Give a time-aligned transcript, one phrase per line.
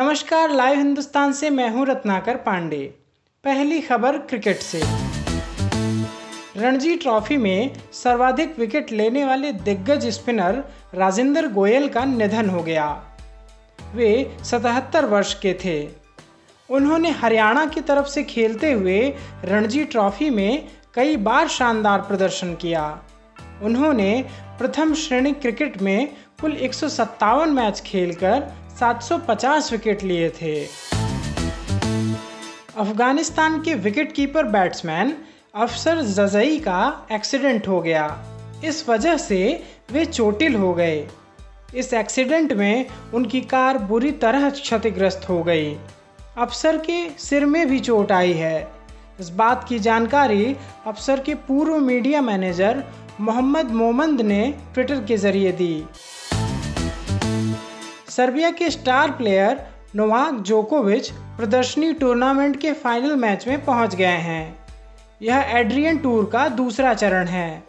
[0.00, 2.94] नमस्कार, लाइव हिंदुस्तान से मैं हूँ रत्नाकर पांडे।
[3.44, 4.82] पहली खबर क्रिकेट से।
[6.56, 13.02] रणजी ट्रॉफी में सर्वाधिक विकेट लेने वाले दिग्गज स्पिनर राजेंद्र गोयल का निधन हो गया।
[13.94, 15.88] वे 77 वर्ष के थे।
[16.70, 23.02] उन्होंने हरियाणा की तरफ़ से खेलते हुए रणजी ट्रॉफी में कई बार शानदार प्रदर्शन किया।
[23.62, 24.24] उन्होंने
[24.58, 26.08] प्रथम श्रेणी क्रिकेट में
[26.40, 30.64] कुल एक सौ सत्तावन मैच खेलकर 750 विकेट लिए थे।
[32.76, 35.16] अफ़गानिस्तान के विकेट कीपर बैट्समैन
[35.54, 38.04] अफसर जजई का एक्सीडेंट हो गया।
[38.64, 41.08] इस वजह से वे चोटिल हो गए।
[41.74, 45.76] इस एक्सीडेंट में उनकी कार बुरी तरह क्षतिग्रस्त हो गई।
[46.38, 48.68] अफसर के सिर में भी चोट आई है।
[49.20, 50.56] इस बात की जानकारी
[50.86, 52.84] अफसर के पूर्व मीडिया मैनेजर
[53.20, 55.84] मोहम्मद मोमंद ने ट्विटर के ज़रिए दी।
[58.18, 59.60] सर्बिया के स्टार प्लेयर
[59.96, 64.56] नोवाक जोकोविच प्रदर्शनी टूर्नामेंट के फाइनल मैच में पहुँच गए हैं।
[65.22, 67.62] यह एड्रियन टूर का दूसरा चरण है।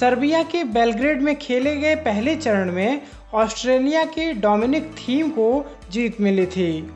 [0.00, 3.02] सर्बिया के बेलग्रेड में खेले गए पहले चरण में
[3.34, 6.90] ऑस्ट्रेलिया के डोमिनिक थीम को जीत मिली थी।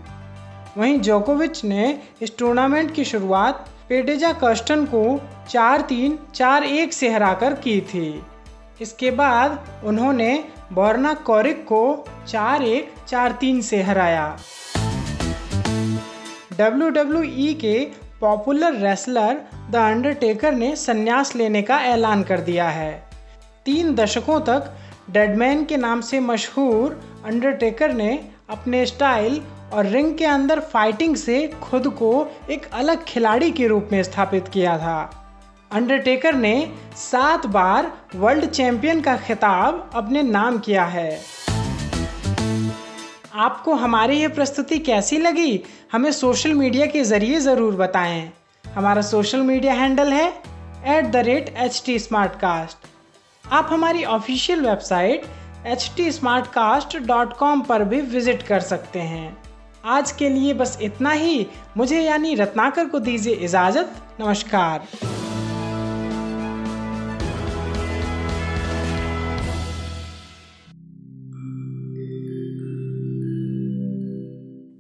[0.79, 7.11] वहीं जोकोविच ने इस टूर्नामेंट की शुरुआत पेडेजा कस्टन को चार तीन, चार एक से
[7.11, 8.23] हराकर की थी।
[8.81, 14.37] इसके बाद उन्होंने बोर्ना कौरिक को चार एक चार तीन से हराया।
[16.59, 17.79] डब्ल्यू डब्ल्यू ई के
[18.21, 22.93] पॉपुलर रेसलर द अंडरटेकर ने संन्यास लेने का ऐलान कर दिया है।
[23.65, 24.73] तीन दशकों तक
[25.11, 29.41] डेडमैन के नाम से मशहूर अंडरटेकर ने अपने स्टाइल
[29.73, 34.49] और रिंग के अंदर फाइटिंग से खुद को एक अलग खिलाड़ी के रूप में स्थापित
[34.49, 35.26] किया था।
[35.71, 41.21] अंडरटेकर ने सात बार वर्ल्ड चैंपियन का खिताब अपने नाम किया है।
[43.35, 45.61] आपको हमारी ये प्रस्तुति कैसी लगी,
[45.93, 48.31] हमें सोशल मीडिया के ज़रिए ज़रूर बताएँ।
[48.65, 50.29] हमारा सोशल मीडिया हैंडल है
[50.87, 51.99] at the rate H T
[53.45, 55.27] आप हमारी ऑफिशियल वेबसाइट
[55.67, 56.11] एच टी
[57.69, 59.37] पर भी विज़िट कर सकते हैं।
[59.85, 61.47] आज के लिए बस इतना ही।
[61.77, 65.16] मुझे यानी रत्नाकर को दीजिए इजाज़त। नमस्कार।